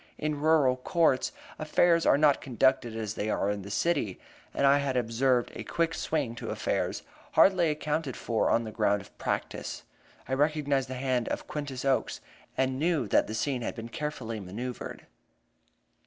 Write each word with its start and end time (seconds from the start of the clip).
In 0.17 0.41
rural 0.41 0.77
courts, 0.77 1.31
affairs 1.59 2.07
are 2.07 2.17
not 2.17 2.41
conducted 2.41 2.95
as 2.95 3.13
they 3.13 3.29
are 3.29 3.51
in 3.51 3.61
the 3.61 3.69
city, 3.69 4.19
and 4.51 4.65
I 4.65 4.79
had 4.79 4.97
observed 4.97 5.51
a 5.53 5.63
quick 5.63 5.93
swing 5.93 6.33
to 6.37 6.49
affairs, 6.49 7.03
hardly 7.33 7.69
accounted 7.69 8.17
for 8.17 8.49
on 8.49 8.63
the 8.63 8.71
ground 8.71 9.03
of 9.03 9.15
practice. 9.19 9.83
I 10.27 10.33
recognized 10.33 10.89
the 10.89 10.95
hand 10.95 11.29
of 11.29 11.45
Quintus 11.45 11.85
Oakes, 11.85 12.19
and 12.57 12.79
knew 12.79 13.07
that 13.09 13.27
the 13.27 13.35
scene 13.35 13.61
had 13.61 13.75
been 13.75 13.89
carefully 13.89 14.39
manoeuvred. 14.39 15.05